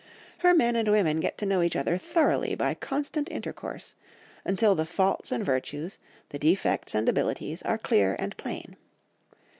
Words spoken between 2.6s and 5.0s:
constant intercourse, until the